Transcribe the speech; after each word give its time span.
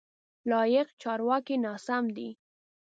لایق: 0.49 0.87
چارواکی 1.01 1.55
ناسم 1.65 2.03
دی. 2.15 2.29